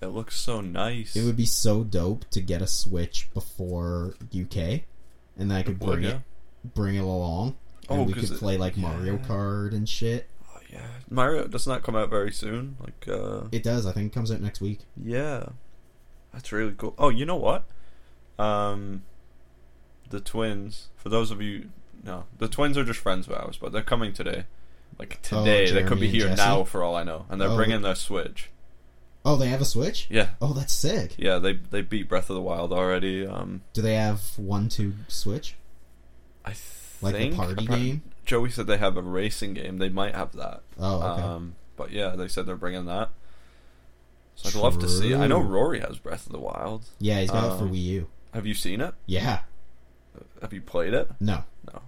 [0.01, 1.17] It looks so nice.
[1.17, 4.85] It would be so dope to get a Switch before UK,
[5.37, 6.11] and then I could bring yeah.
[6.11, 6.21] it,
[6.75, 7.57] bring it along,
[7.89, 9.27] and Oh, we could it- play like Mario yeah.
[9.27, 10.29] Kart and shit.
[10.49, 10.87] Oh, yeah.
[11.11, 12.77] Mario doesn't that come out very soon?
[12.81, 13.87] Like uh It does.
[13.87, 14.81] I think it comes out next week.
[15.03, 15.47] Yeah.
[16.33, 16.95] That's really cool.
[16.99, 17.65] Oh, you know what?
[18.39, 19.03] Um
[20.11, 21.71] the twins, for those of you
[22.05, 24.45] No, the twins are just friends of ours, but they're coming today.
[24.99, 26.37] Like Oh, today, they could be here Jesse?
[26.43, 27.57] now for all I know, and they're Oh.
[27.57, 28.51] bringing their Switch.
[29.25, 30.07] Oh, they have a Switch.
[30.09, 31.15] Yeah, Oh, that's sick.
[31.19, 33.27] yeah, they they beat Breath of the Wild already.
[33.27, 35.57] Um, Do they have one two Switch
[36.47, 36.55] I
[37.03, 38.03] like think the party game?
[38.25, 39.79] Joey said they have a racing game.
[39.79, 40.63] They might have that.
[40.79, 41.23] Oh, okay.
[41.23, 43.11] Um, but yeah, they said they're bringing that.
[44.37, 45.15] So I'd love to see.
[45.15, 46.85] I know Rory has Breath of the Wild.
[46.99, 48.09] yeah, he's got it for um, Wii U.
[48.35, 48.95] Have you seen it?
[49.07, 49.41] Yeah.
[50.43, 51.11] Have you played it?
[51.21, 51.83] No, No.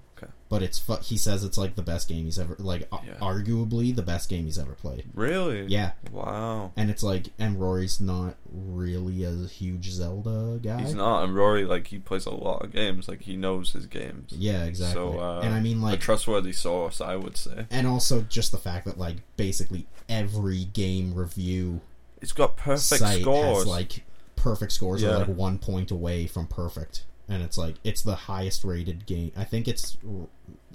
[0.51, 3.15] But it's fu- he says it's like the best game he's ever like Yeah.
[3.21, 5.05] arguably the best game he's ever played.
[5.15, 5.67] Really?
[5.67, 6.73] Yeah, Wow.
[6.75, 10.81] and it's like and Rory's not really a huge Zelda guy.
[10.81, 13.09] He's not, and Rory like he plays a lot of games.
[13.09, 14.33] Like he knows his games.
[14.33, 14.95] Yeah, exactly.
[14.95, 17.67] So, uh, and I mean like a trustworthy source, I would say.
[17.71, 21.83] and also just the fact that like basically every game review
[22.23, 23.59] It's got perfect scores.
[23.59, 25.11] has like perfect scores Yeah.
[25.11, 29.33] are like one point away from perfect and it's like it's the highest rated game.
[29.37, 29.97] I think it's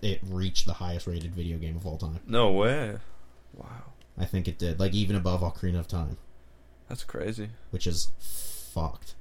[0.01, 2.19] it reached the highest rated video game of all time.
[2.27, 2.97] No way.
[3.53, 6.17] Wow, i think it did like even above ocarina of time.
[6.89, 7.49] That's crazy.
[7.71, 8.11] which is
[8.73, 9.15] fucked.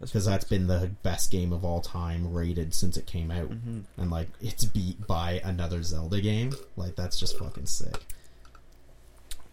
[0.00, 3.48] Because that's been the best game of all time rated since it came out.
[3.48, 6.52] Hmm and like it's beat by another zelda game.
[6.76, 8.04] Like that's just fucking sick.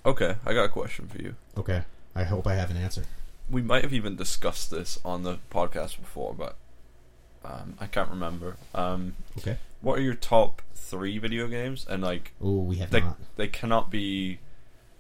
[0.06, 1.36] Okay, I got a question for you.
[1.58, 1.84] okay.
[2.16, 3.06] I hope i have an answer.
[3.50, 6.56] We might have even discussed this on the podcast before, but
[7.46, 8.58] um, I can't remember.
[8.74, 11.86] Um, okay what are your top three video games?
[11.88, 14.40] And like, oh we have they not they cannot be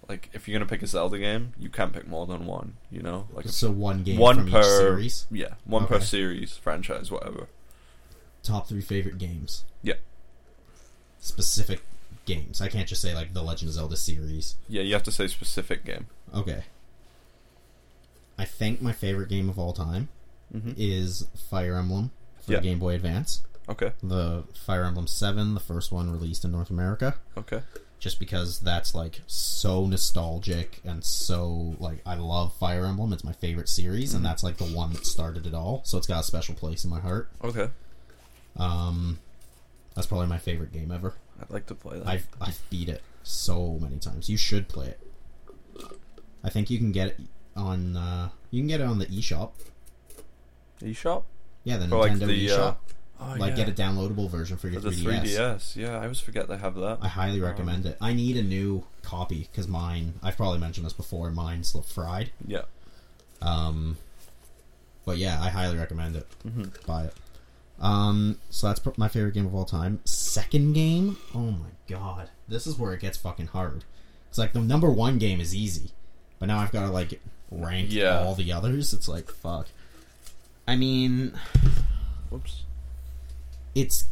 [0.09, 2.73] like if you're gonna pick a Zelda game, you can't pick more than one.
[2.91, 6.57] You know, like so one game one from per each series yeah, one per series,
[6.57, 7.47] franchise, whatever.
[8.43, 9.63] top three favorite games.
[9.81, 9.95] Yeah.
[11.19, 11.81] Specific
[12.25, 12.59] games.
[12.61, 14.55] I can't just say like the Legend of Zelda series.
[14.67, 16.07] Yeah, you have to say specific game.
[16.35, 16.63] Okay.
[18.37, 20.09] I think my favorite game of all time
[20.53, 20.73] Mm-hmm.
[20.77, 22.11] is Fire Emblem
[22.43, 22.59] for Yeah.
[22.59, 23.41] the Game Boy Advance.
[23.69, 27.15] Okay, The Fire Emblem 7, the first one released in North America.
[27.37, 27.61] okay,
[27.99, 33.13] Just because that's like so nostalgic and so like I love Fire Emblem.
[33.13, 34.17] It's my favorite series, Mhm.
[34.17, 35.81] and that's like the one that started it all.
[35.85, 37.29] So it's got a special place in my heart.
[37.41, 37.69] okay.
[38.57, 39.19] Um,
[39.95, 41.13] that's probably my favorite game ever.
[41.41, 42.07] I'd like to play that.
[42.07, 44.27] I've I've beat it so many times.
[44.29, 44.99] You should play it.
[46.43, 47.19] I think you can get it
[47.55, 49.51] on uh, you can get it on the eShop.
[50.81, 51.23] eShop
[51.63, 52.57] Yeah, the or like Nintendo the eShop.
[52.59, 52.75] uh,
[53.21, 53.65] oh, like yeah.
[53.65, 55.21] get a downloadable version for for your the 3DS.
[55.37, 55.75] 3DS.
[55.75, 56.97] Yeah, I always forget they have that.
[57.01, 57.97] I highly Um, recommend it.
[58.01, 60.13] I need a new copy because mine.
[60.21, 61.29] I've probably mentioned this before.
[61.31, 62.31] Mine's fried.
[62.45, 62.63] Yeah.
[63.41, 63.97] Um,
[65.05, 66.27] but yeah, I highly recommend it.
[66.43, 67.13] hmm Buy it.
[67.79, 69.99] Um, so that's my favorite game of all time.
[70.05, 73.83] Second game, oh my god, this is where it gets fucking hard.
[74.29, 75.91] It's like the number one game is easy,
[76.39, 77.19] but now I've got to like
[77.51, 78.19] rank Yeah.
[78.19, 78.93] all the others.
[78.93, 79.67] It's like fuck.
[80.67, 81.33] I mean,
[82.29, 82.63] Whoops.
[83.75, 84.05] it's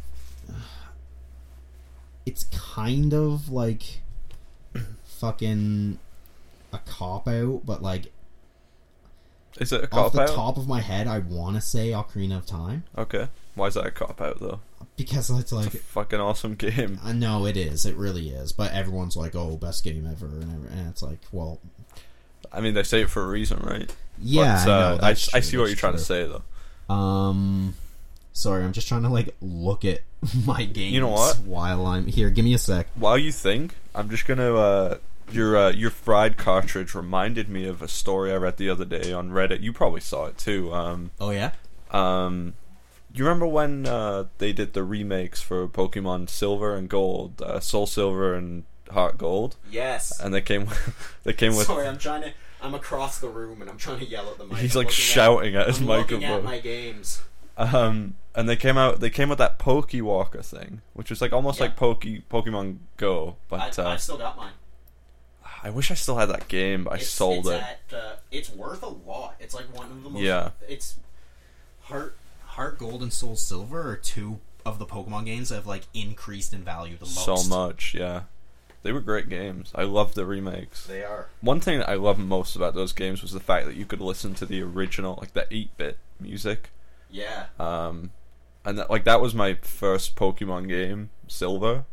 [2.25, 4.01] it's kind of like
[5.03, 5.97] fucking
[6.73, 8.11] a cop out, but like
[9.59, 10.29] Is it a off cop the out?
[10.29, 13.27] top of my head, I want to say Ocarina of Time Okay.
[13.55, 14.59] Why is that a cop out though?
[14.97, 16.99] because it's like It's a fucking awesome game.
[17.03, 18.51] I know it is, it really is.
[18.51, 21.59] But everyone's like, "Oh, best game ever," and, and it's like, well,
[22.53, 23.93] I mean, they say it for a reason, right?
[24.19, 24.97] yeah, But, I uh, know.
[25.01, 26.93] That's I, true, see what that's you're trying to say though.
[26.93, 27.73] Um,
[28.33, 30.01] sorry, I'm just trying to like look at
[30.45, 30.93] my games.
[30.93, 31.39] You know what?
[31.39, 32.87] While I'm here, give me a sec.
[32.95, 34.53] While you think, I'm just gonna.
[34.55, 34.97] Uh,
[35.31, 39.13] your uh, your fried cartridge reminded me of a story I read the other day
[39.13, 39.61] on Reddit.
[39.61, 40.73] You probably saw it too.
[40.73, 41.51] Um, Oh yeah.
[41.91, 42.53] um,
[43.13, 47.85] you remember when uh, they did the remakes for Pokemon Silver and Gold, uh, Soul
[47.87, 50.19] Silver and Heart Gold, Yes.
[50.19, 50.67] and they came
[51.23, 51.67] they came with.
[51.67, 52.31] Sorry, I'm trying to.
[52.63, 54.57] I'm across the room and I'm trying to yell at the mic.
[54.59, 56.43] He's I'm like shouting at, At, his I'm looking at microphone.
[56.45, 57.21] my games.
[57.57, 58.99] Um, and they came out.
[58.99, 61.65] They came with that Pokewalker thing, which is like almost Yeah.
[61.65, 64.51] like Poke Pokemon Go, but uh, I still got mine.
[65.63, 66.83] I wish I still had that game.
[66.85, 67.61] But I sold it.
[67.61, 69.35] At, uh, it's worth a lot.
[69.39, 70.21] It's like one of the most.
[70.23, 70.51] Yeah.
[70.67, 70.95] It's
[71.81, 75.83] Heart Heart Gold and Soul Silver are two of the Pokemon games that have like
[75.93, 77.25] increased in value the most.
[77.25, 77.93] so much.
[77.95, 78.21] Yeah,
[78.83, 79.71] they were great games.
[79.75, 80.85] I love the remakes.
[80.87, 81.27] They are.
[81.41, 84.01] One thing that I love most about those games was the fact that you could
[84.01, 86.69] listen to the original, like the eight bit music.
[87.09, 87.45] Yeah.
[87.59, 88.11] Um,
[88.65, 91.85] and that, like that was my first Pokemon game, Silver.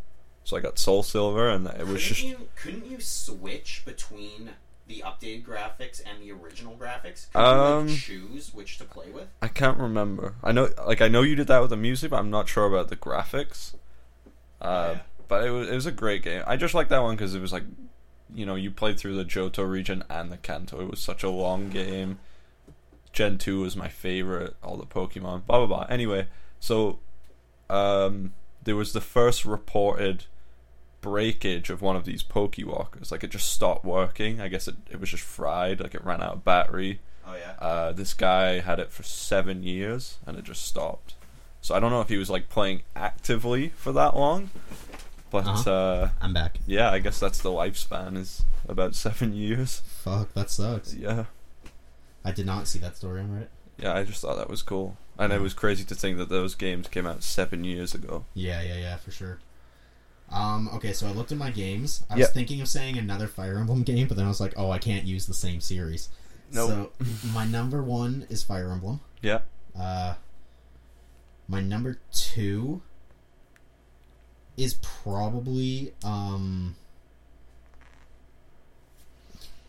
[0.44, 4.51] So I got Soul Silver, and it was couldn't just you couldn't you switch between
[4.87, 7.31] the updated graphics and the original graphics?
[7.33, 9.27] Could Um, you like, choose which to play with?
[9.42, 10.37] I can't remember.
[10.42, 12.64] I know, like I know you did that with the music, but I'm not sure
[12.66, 13.74] about the graphics.
[14.61, 15.01] Uh, Yeah.
[15.29, 16.43] But it was it was a great game.
[16.47, 17.64] I just like that one because it was like,
[18.35, 20.81] you know, you played through the Johto region and the Kanto.
[20.81, 22.19] It was such a long game.
[23.12, 24.57] Gen two was my favorite.
[24.62, 25.47] All the Pokemon.
[25.47, 25.87] Blah blah blah.
[25.91, 26.29] Anyway,
[26.61, 26.99] so,
[27.69, 28.33] um,
[28.64, 30.25] there was the first reported
[31.01, 33.11] breakage of one of these Pokewalkers.
[33.11, 34.41] Like it just stopped working.
[34.41, 35.81] I guess it, it was just fried.
[35.81, 37.01] Like it ran out of battery.
[37.27, 37.55] Oh yeah.
[37.64, 41.14] Uh, this guy had it for seven years and it just stopped.
[41.61, 44.51] So I don't know if he was like playing actively for that long,
[45.31, 45.71] but Uh-huh.
[45.71, 46.59] uh, I'm back.
[46.67, 49.81] yeah, I guess that's the lifespan is about seven years.
[50.03, 50.95] Fuck, that sucks.
[50.95, 51.25] Yeah,
[52.25, 53.49] I did not see that story on Reddit.
[53.83, 56.55] yeah, I just thought that was cool, and it was crazy to think that those
[56.55, 58.25] games came out seven years ago.
[58.35, 59.38] Yeah, yeah, yeah, for sure.
[60.31, 62.03] Um, okay, so I looked at my games.
[62.11, 64.71] I was thinking of saying another Fire Emblem game, but then I was like, oh,
[64.71, 66.11] I can't use the same series.
[66.53, 66.95] Nope.
[67.01, 69.01] So my number one is Fire Emblem.
[69.23, 69.41] Yeah,
[69.79, 70.14] Uh,
[71.49, 72.83] my number two
[74.59, 76.77] is probably um.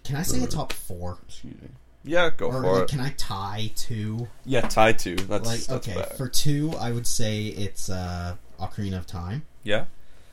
[0.04, 1.20] Can I say a top four?
[1.28, 1.70] excuse me.
[2.04, 2.90] Yeah, go or for like, it.
[2.90, 4.28] can I tie two?
[4.46, 5.16] Yeah, tie two.
[5.16, 6.16] That's like, that's okay, better.
[6.16, 9.44] for two, I would say it's uh, Ocarina of Time.
[9.64, 9.86] yeah,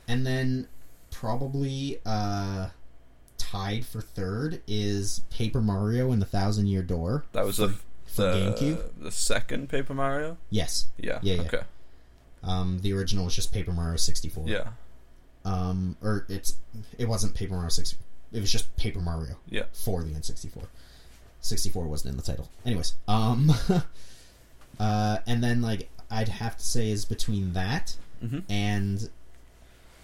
[0.07, 0.67] And then
[1.11, 2.69] probably uh,
[3.37, 7.25] tied for third is Paper Mario and the Thousand Year Door.
[7.33, 7.73] that was for, the
[8.05, 8.89] for the GameCube.
[8.99, 10.37] the second Paper Mario.
[10.49, 10.87] Yes.
[10.97, 11.19] Yeah.
[11.21, 11.41] Yeah, yeah.
[11.41, 11.61] Okay.
[12.47, 14.45] Um, the original was just Paper Mario 64.
[14.47, 14.69] Yeah.
[15.45, 16.55] Um, or it's
[16.97, 18.03] it wasn't Paper Mario 64.
[18.33, 19.63] It was just Paper Mario Yeah.
[19.73, 20.63] for the N64.
[21.41, 22.49] 64 wasn't in the title.
[22.65, 23.53] Anyways, um,
[24.79, 29.09] uh, and then like I'd have to say is between that hmm and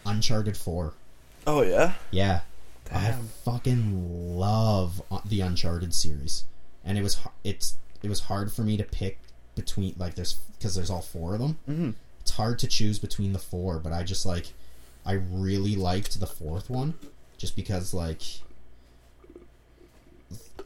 [0.05, 0.93] Uncharted 4.
[1.47, 1.93] Oh yeah.
[2.11, 2.41] Yeah,
[2.91, 6.45] I fucking love uh, the Uncharted series,
[6.85, 9.19] and it was it's it was hard for me to pick
[9.55, 11.57] between like there's because there's all four of them.
[11.67, 11.97] It's
[12.33, 14.47] hard to choose between the four, but I just like
[15.05, 16.93] I really liked the fourth one,
[17.37, 18.21] just because like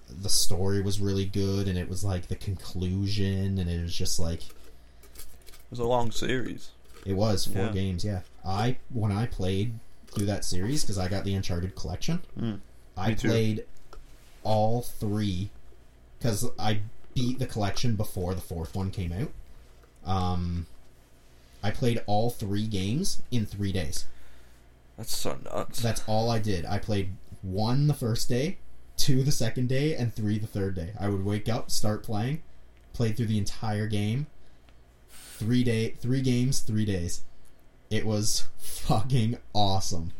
[0.09, 4.19] the story was really good, and it was like the conclusion, and it was just
[4.19, 6.69] like It was a long series.
[7.05, 7.71] it was four Yeah.
[7.71, 8.03] games.
[8.05, 9.79] Yeah, I when I played
[10.11, 12.21] through that series because I got the Uncharted collection.
[12.39, 12.59] Mm.
[12.95, 13.65] I played
[14.43, 15.49] all three
[16.17, 16.81] because I
[17.13, 19.31] beat the collection before the fourth one came out.
[20.09, 20.65] Um,
[21.67, 24.05] I played all three games in three days.
[24.97, 25.81] That's so nuts.
[25.81, 26.65] That's all I did.
[26.65, 27.09] I played
[27.41, 28.57] one the first day,
[28.95, 30.93] two the second day, and three the third day.
[30.97, 32.41] I would wake up, start playing,
[32.93, 34.27] played through the entire game.
[35.09, 37.21] Three day, three games, three days.
[37.89, 40.13] It was fucking awesome.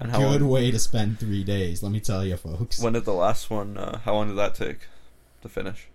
[0.00, 1.82] and how Good long, way to spend three days.
[1.82, 2.78] Let me tell you, folks.
[2.78, 3.76] when did the last one?
[3.76, 4.86] Uh, how long did that take
[5.42, 5.88] to finish?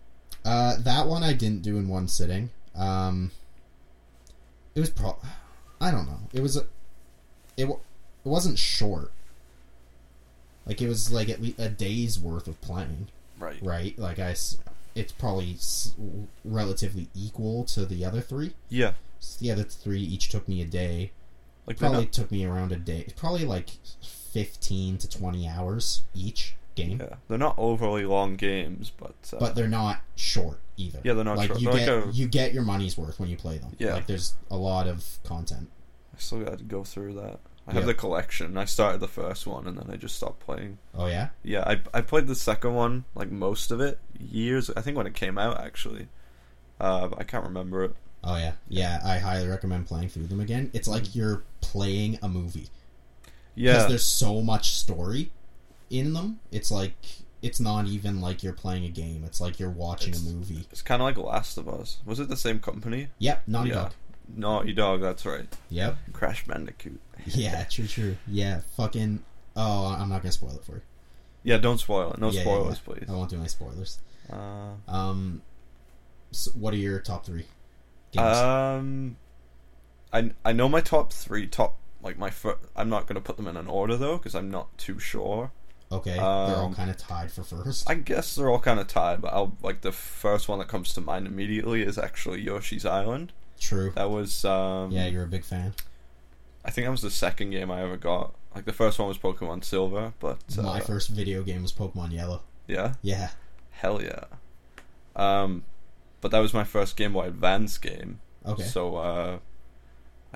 [0.46, 2.50] Uh, that one I didn't do in one sitting.
[2.76, 3.32] Um,
[4.78, 5.18] it was pro.
[5.82, 6.20] I don't know.
[6.32, 6.62] It was a.
[7.58, 7.80] It wa-
[8.26, 9.12] it wasn't short.
[10.66, 13.08] Like it was like at least a day's worth of playing,
[13.40, 13.58] Right.
[13.62, 13.98] right?
[13.98, 14.36] Like I,
[14.96, 15.94] it's probably s-
[16.44, 18.54] relatively equal to the other three.
[18.70, 18.94] Yeah.
[19.20, 21.12] So the other three each took me a day.
[21.66, 23.08] Like Probably not- took me around a day.
[23.16, 27.00] Probably like fifteen to twenty hours each game.
[27.02, 31.00] Yeah, they're not overly long games, but uh, but they're not short either.
[31.04, 31.50] Yeah, they're not like.
[31.60, 33.76] You They're get like a- you get your money's worth when you play them.
[33.80, 33.94] Yeah.
[33.96, 35.70] like there's a lot of content.
[36.16, 37.40] I still got to go through that.
[37.70, 38.58] I have the collection.
[38.58, 40.78] I started the first one and then I just stopped playing.
[40.96, 44.70] Oh yeah, Yeah, I I played the second one like most of it years.
[44.78, 46.08] I think when it came out actually.
[46.80, 47.94] Uh, but I can't remember it.
[48.24, 49.02] oh yeah, yeah.
[49.04, 50.72] I highly recommend playing through them again.
[50.74, 52.70] It's like you're playing a movie
[53.54, 55.32] because Yeah, there's so much story
[55.90, 56.40] in them.
[56.54, 56.96] It's like
[57.42, 59.24] it's not even like you're playing a game.
[59.26, 60.68] It's like you're watching It's- a movie.
[60.72, 61.98] it's kind of like Last of Us.
[62.06, 63.10] Was it the same company?
[63.20, 63.76] Yep, Naughty Yeah.
[63.76, 63.94] Dog.
[64.36, 65.02] Naughty Dog.
[65.02, 65.48] That's right.
[65.70, 65.98] Yep.
[66.14, 67.00] Crash Bandicoot.
[67.26, 68.18] Yeah, true, true.
[68.28, 69.24] Yeah, fucking.
[69.56, 70.82] Oh, I'm not gonna spoil it for you.
[71.44, 72.20] Yeah, don't spoil it.
[72.20, 72.94] No Yeah, spoilers, yeah.
[72.94, 73.06] please.
[73.10, 74.00] I won't do any spoilers.
[74.32, 75.42] Uh, Um,
[76.32, 77.46] so what are your top three
[78.12, 78.38] games?
[78.38, 79.18] Um,
[80.12, 81.48] I I know my top three.
[81.48, 84.52] Top like my fir- I'm not gonna put them in an order though because I'm
[84.52, 85.52] not too sure.
[85.92, 87.90] Okay, they're all um, kind of tied for first.
[87.90, 90.94] I guess they're all kind of tied, but I'll like the first one that comes
[90.94, 93.32] to mind immediately is actually Yoshi's Island.
[93.60, 93.92] True.
[93.96, 95.74] That was um Yeah, you're a big fan.
[96.66, 98.34] I think that was the second game I ever got.
[98.54, 102.12] Like the first one was Pokemon Silver, but uh, My first video game was Pokemon
[102.12, 102.42] Yellow.
[102.68, 103.30] yeah, Yeah.
[103.72, 104.26] hell yeah.
[105.16, 105.64] Um,
[106.22, 108.20] but that was my first Game Boy Advance game.
[108.46, 108.64] Okay.
[108.64, 109.40] So uh,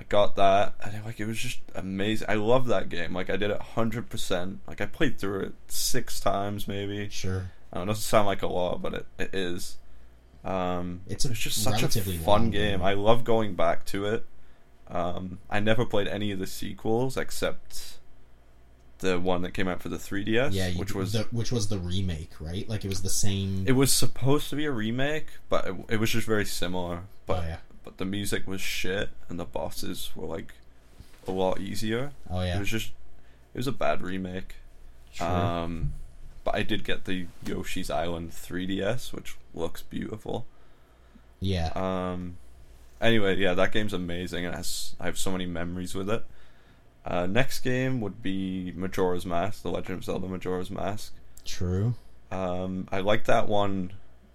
[0.01, 2.25] I got that, and like it was just amazing.
[2.27, 3.13] I love that game.
[3.13, 4.59] Like I did it hundred percent.
[4.67, 7.07] Like I played through it six times, maybe.
[7.09, 7.51] Sure.
[7.71, 9.77] I don't know, it doesn't sound like a lot, but it, it is.
[10.43, 12.79] Um, It's it's just such a fun game.
[12.79, 12.81] game.
[12.81, 14.25] I love going back to it.
[14.87, 17.99] Um, I never played any of the sequels except
[18.97, 21.69] the one that came out for the 3DS, Yeah, you, which was the, which was
[21.69, 22.67] the remake, right?
[22.67, 23.65] Like it was the same.
[23.67, 27.03] it was supposed to be a remake, but it, it was just very similar.
[27.27, 27.57] But oh yeah.
[27.83, 30.53] But the music was shit, and the bosses were like
[31.27, 32.11] a lot easier.
[32.29, 32.57] Oh yeah.
[32.57, 32.91] It was just
[33.53, 34.55] it was a bad remake.
[35.13, 35.27] True.
[35.27, 35.93] Um,
[36.43, 40.45] but I did get the Yoshi's Island 3DS, which looks beautiful.
[41.39, 41.71] yeah.
[41.75, 42.37] Um,
[42.99, 46.23] anyway, yeah, that game's amazing, and has I have so many memories with it.
[47.05, 51.13] Uh, next game would be Majora's Mask, The Legend of Zelda: Majora's Mask.
[51.45, 51.95] True.
[52.31, 53.91] Um, I like that one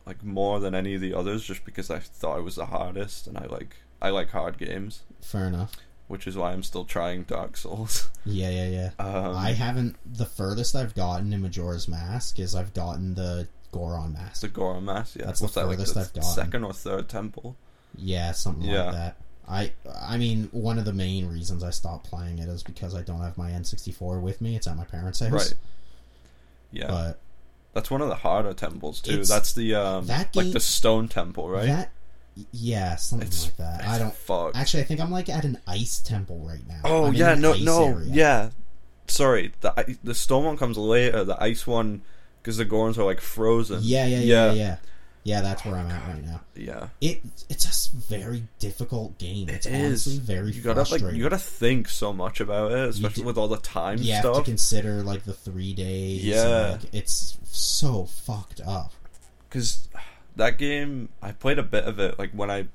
[0.07, 3.27] like more than any of the others, just because I thought it was the hardest,
[3.27, 5.73] and I like I like hard games, Fair enough.
[6.09, 8.11] which is why I'm still trying Dark Souls.
[8.29, 9.05] Yeah, yeah, yeah.
[9.05, 9.97] Um, I haven't.
[10.05, 14.41] The furthest I've gotten in Majora's Mask is I've gotten the Goron Mask.
[14.41, 15.27] the Goron Mask, yeah.
[15.27, 16.31] That's the What's that, like furthest the I've gotten.
[16.35, 17.57] second or third temple?
[17.97, 18.83] Yeah, something Yeah.
[18.85, 19.17] like that.
[19.49, 23.03] I I mean, one of the main reasons I stopped playing it is because I
[23.03, 24.57] don't have my N64 with me.
[24.57, 25.31] It's at my parents' house.
[25.31, 25.55] Right.
[26.73, 27.21] Yeah, But
[27.77, 29.13] that's one of the harder temples too.
[29.13, 31.67] It's- That's the um, that like game- the stone temple, right?
[31.67, 31.93] that,
[32.53, 33.87] yeah, something It's- like that.
[33.87, 34.15] I don't.
[34.15, 34.57] Fuck.
[34.57, 36.81] Actually, I think I'm like at an ice temple right now.
[36.85, 38.09] oh I'm in yeah, an no, ice no, area.
[38.11, 38.51] yeah.
[39.09, 41.23] Sorry, the i- the stone one comes later.
[41.25, 42.03] The ice one,
[42.43, 43.81] because the Gorons are like frozen.
[43.83, 44.77] Yeah, yeah, yeah, yeah, yeah.
[45.27, 46.41] Yeah, that's where I'm at right now.
[46.55, 46.89] yeah.
[47.01, 49.49] It it's a very difficult game.
[49.49, 50.19] It's It honestly is.
[50.21, 53.49] very You gotta like you gotta think so much about it, especially do- with all
[53.49, 56.23] the time you have to consider like the three days.
[56.25, 56.79] Yeah.
[56.81, 58.93] like, it's so fucked up.
[59.49, 59.89] Because
[60.37, 62.19] that game, I played a bit of it.
[62.21, 62.67] Like when I,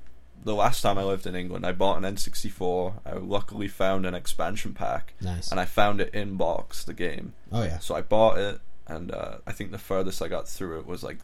[0.44, 2.94] the last time I lived in England, I bought an N64.
[3.06, 5.50] I luckily found an expansion pack, Nice.
[5.50, 7.32] and I found it in box the game.
[7.50, 7.78] oh yeah.
[7.78, 11.02] So I bought it, and uh, I think the furthest I got through it was
[11.02, 11.18] like,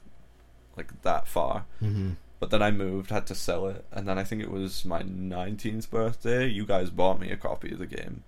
[0.78, 1.64] like that far.
[1.80, 4.84] hmm But then I moved, had to sell it, and then I think it was
[4.84, 6.46] my 19th birthday.
[6.48, 8.22] You guys bought me a copy of the game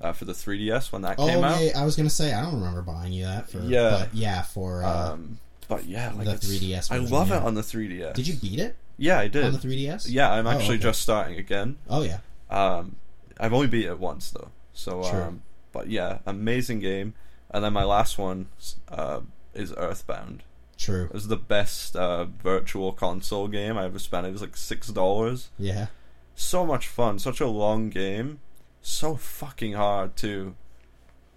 [0.00, 1.56] uh, for the 3DS when that Oh, came out.
[1.56, 1.72] okay.
[1.74, 3.60] I was gonna say I don't remember buying you that for.
[3.60, 3.90] Yeah.
[4.00, 4.82] But yeah, for.
[4.82, 7.38] Uh, Um, but yeah, like the 3DS I love yeah.
[7.38, 8.14] it on the 3DS.
[8.14, 9.44] did you beat it Yeah, I did.
[9.44, 10.06] on the 3DS?
[10.08, 10.82] Yeah, I'm Oh, actually okay.
[10.84, 11.76] just starting again.
[11.88, 12.18] Oh yeah.
[12.50, 12.96] Um,
[13.40, 15.22] I've only beat it once though, so Sure.
[15.24, 17.14] um, but yeah, amazing game.
[17.50, 18.48] And then my last one
[18.90, 19.20] uh,
[19.54, 20.42] is Earthbound.
[20.82, 21.04] True.
[21.04, 24.26] It was the best uh, virtual console game I ever spent.
[24.26, 25.50] It was like six dollars.
[25.56, 25.86] Yeah.
[26.34, 27.20] So much fun.
[27.20, 28.40] Such a long game.
[28.80, 30.56] So fucking hard too.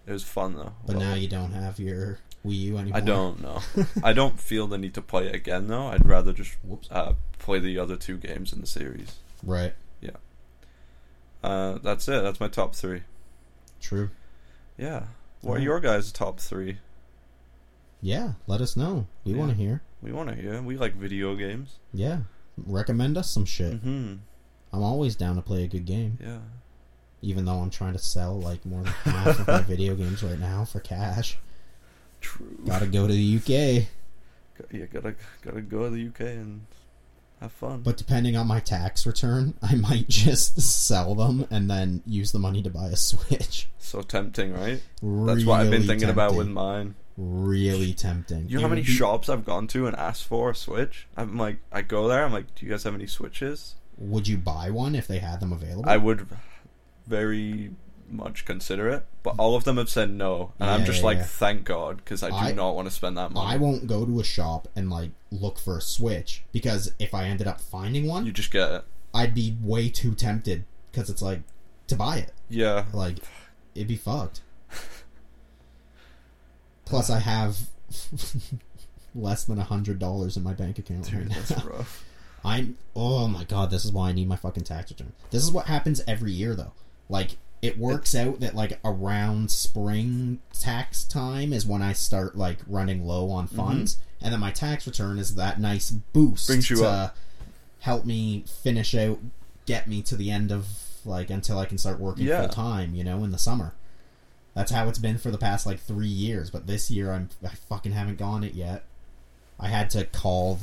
[0.07, 0.73] It was fun though.
[0.87, 2.97] But Well, now you don't have your Wii U anymore.
[2.97, 3.61] I don't know.
[4.03, 5.87] I don't feel the need to play it again though.
[5.89, 6.87] I'd rather just Whoops.
[6.89, 9.17] uh, play the other two games in the series.
[9.43, 9.75] Right.
[10.01, 10.17] Yeah.
[11.43, 12.23] Uh, that's it.
[12.23, 13.03] That's my top three.
[13.79, 14.09] True.
[14.75, 15.03] Yeah.
[15.41, 16.79] What are your guys' top three?
[18.01, 18.33] Yeah.
[18.47, 19.07] Let us know.
[19.23, 19.37] We Yeah.
[19.39, 19.81] want to hear.
[20.01, 20.61] We want to hear.
[20.61, 21.75] We like video games.
[21.93, 22.19] Yeah.
[22.57, 23.75] Recommend us some shit.
[23.79, 24.15] hmm
[24.73, 26.39] I'm always down to play a good game, Yeah.
[27.21, 30.39] even though I'm trying to sell like more than half of my video games right
[30.39, 31.37] now for cash.
[32.21, 32.57] True.
[32.65, 33.87] Gotta go to the UK.
[34.71, 36.61] Yeah, gotta gotta go to the UK and
[37.41, 37.81] have fun.
[37.83, 42.39] But depending on my tax return, I might just sell them and then use the
[42.39, 43.67] money to buy a Switch.
[43.79, 44.81] so tempting, right?
[45.01, 46.95] Really That's what I've been thinking about with mine.
[47.17, 48.49] Really tempting.
[48.49, 51.07] You know It how many be- shops I've gone to and asked for a Switch?
[51.15, 52.23] I'm like, I go there.
[52.25, 53.75] I'm like, do you guys have any Switches?
[53.97, 55.89] Would you buy one if they had them available?
[55.89, 56.27] I would
[57.07, 57.71] very
[58.09, 61.17] much consider it, but all of them have said no, and I'm just yeah, like,
[61.19, 61.23] yeah.
[61.23, 63.51] thank God, because I do I- not want to spend that money.
[63.53, 67.25] I won't go to a shop and like look for a Switch because if I
[67.25, 68.83] ended up finding one, You just get it.
[69.13, 71.41] I'd be way too tempted because it's like
[71.87, 72.33] to buy it.
[72.49, 72.85] Yeah.
[72.93, 73.17] Like
[73.73, 74.41] it'd be fucked.
[76.85, 77.57] Plus, I have
[79.15, 81.63] less than a hundred dollars in my bank account Dude, right that's now.
[81.69, 82.03] rough.
[82.45, 82.77] I'm.
[82.95, 85.13] Oh my god, this is why I need my fucking tax return.
[85.31, 86.73] This is what happens every year, though.
[87.09, 92.59] Like it works out that like around spring tax time is when I start like
[92.67, 93.55] running low on Mm-hmm.
[93.55, 97.17] funds, and then my tax return is that nice boost Brings you to up.
[97.79, 99.19] help me finish out,
[99.65, 100.67] get me to the end of
[101.03, 102.41] like until I can start working Yeah.
[102.41, 102.93] full time.
[102.93, 103.73] You know, in the summer.
[104.55, 106.49] That's how it's been for the past like three years.
[106.49, 108.83] But this year, I'm I fucking haven't gone it yet.
[109.59, 110.59] I had to call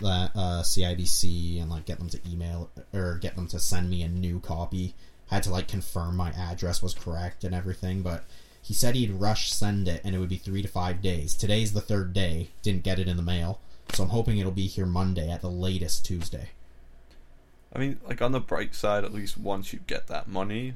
[0.00, 4.02] that uh, CIBC and like get them to email or get them to send me
[4.02, 4.94] a new copy.
[5.28, 8.24] Had to like confirm my address was correct and everything, but
[8.62, 11.34] he said he'd rush send it and it would be three to five days.
[11.34, 12.50] Today's the third day.
[12.62, 13.60] Didn't get it in the mail,
[13.92, 16.50] so I'm hoping it'll be here Monday at the latest Tuesday.
[17.74, 20.74] I mean, like on the bright side, at least once you get that money,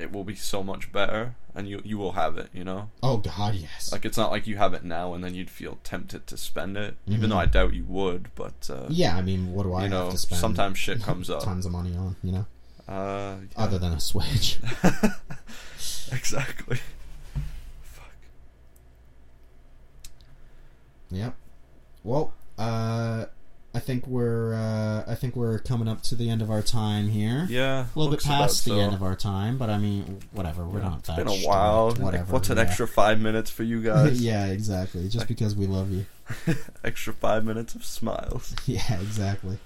[0.00, 2.48] it will be so much better, and you you will have it.
[2.52, 3.92] You know, Oh God, yes.
[3.92, 6.76] like it's not like you have it now and then you'd feel tempted to spend
[6.76, 7.28] it, even Mhm.
[7.30, 8.28] though I doubt you would.
[8.34, 10.40] But uh, yeah, I mean, what do I you know, have to spend?
[10.40, 11.42] sometimes shit comes up.
[11.44, 12.46] tons of money on, you know,
[12.88, 13.62] Uh, yeah.
[13.64, 14.58] other than a Switch.
[16.12, 16.78] exactly.
[17.82, 18.12] Fuck.
[21.10, 21.34] Yep.
[22.04, 23.26] Well, uh,
[23.72, 27.08] I think we're uh, I think we're coming up to the end of our time
[27.08, 27.46] here.
[27.48, 28.78] Yeah, a little bit past the so.
[28.80, 30.64] end of our time, but I mean, whatever.
[30.66, 31.16] We're Yeah, not it's that.
[31.18, 31.92] been a while.
[31.94, 32.32] Whatever.
[32.32, 32.64] what's an yeah.
[32.64, 34.20] extra five minutes for you guys?
[34.20, 35.08] yeah, exactly.
[35.08, 36.06] Just because we love you.
[36.84, 38.54] extra five minutes of smiles.
[38.66, 39.58] Yeah, exactly.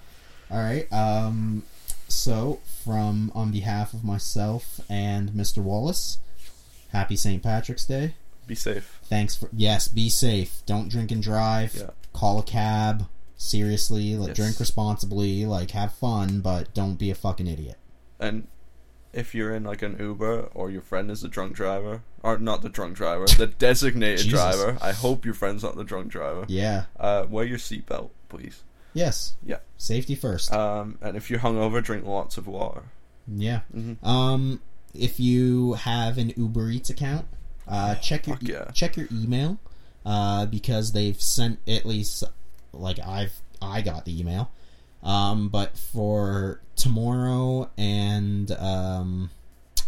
[0.51, 0.91] All right.
[0.93, 1.63] Um,
[2.07, 5.57] so, from on behalf of myself and Mr.
[5.63, 6.19] Wallace,
[6.91, 7.41] happy St.
[7.41, 8.13] Patrick's Day.
[8.45, 8.99] Be safe.
[9.05, 9.87] Thanks for yes.
[9.87, 10.61] Be safe.
[10.67, 11.73] Don't drink and drive.
[11.75, 11.89] Yeah.
[12.13, 13.07] Call a cab.
[13.37, 14.37] Seriously, like Yes.
[14.37, 15.45] drink responsibly.
[15.45, 17.77] Like have fun, but don't be a fucking idiot.
[18.19, 18.47] And
[19.13, 22.61] if you're in like an Uber or your friend is the drunk driver, or not
[22.61, 24.77] the drunk driver, the designated driver.
[24.81, 26.45] I hope your friend's not the drunk driver.
[26.47, 26.85] Yeah.
[26.99, 28.63] Uh, wear your seatbelt, please.
[28.93, 29.35] Yes.
[29.45, 29.57] Yeah.
[29.77, 30.53] Safety first.
[30.53, 32.83] Um, and if you're hungover, drink lots of water.
[33.27, 33.61] yeah.
[33.75, 34.01] Mhm.
[34.05, 34.61] Um,
[34.93, 37.25] if you have an Uber Eats account,
[37.67, 38.71] uh, check your yeah.
[38.73, 39.57] check your email,
[40.05, 42.23] uh, because they've sent at least
[42.75, 44.51] like I've I got the email,
[45.03, 49.29] um, but for tomorrow and um,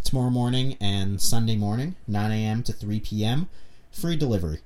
[0.03, 2.63] tomorrow morning and Sunday morning, nine a.m.
[2.63, 3.49] to three p.m.
[3.91, 4.59] free delivery.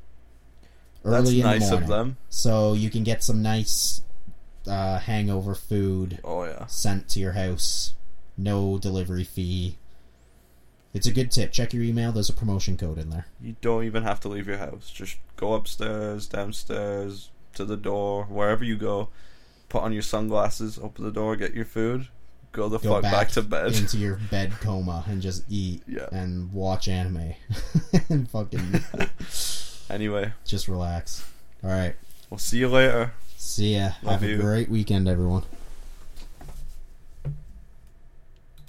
[1.03, 2.17] That's Early in nice the of them.
[2.29, 4.01] so you can get some nice
[4.67, 6.67] uh, hangover food Oh yeah.
[6.67, 7.95] sent to your house.
[8.37, 9.77] No delivery fee.
[10.93, 11.51] It's a good tip.
[11.51, 12.11] Check your email.
[12.11, 13.25] There's a promotion code in there.
[13.41, 14.91] You don't even have to leave your house.
[14.91, 19.09] Just go upstairs, downstairs, to the door, wherever you go.
[19.69, 22.07] Put on your sunglasses, open the door, get your food,
[22.51, 23.73] go the Go fuck back, to bed.
[23.75, 26.07] into your bed coma and just eat Yeah.
[26.11, 27.33] and watch anime
[28.09, 28.81] and fucking
[29.89, 31.25] Anyway, just relax.
[31.63, 31.95] All right.
[32.29, 33.13] we'll see you later.
[33.37, 33.91] See ya.
[34.03, 34.35] Love Have you.
[34.39, 35.43] a great weekend, everyone.